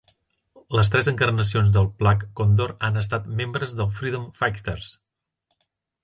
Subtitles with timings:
[0.75, 4.89] Les tres encarnacions de Black Condor han estat membres de Freedom Fighters.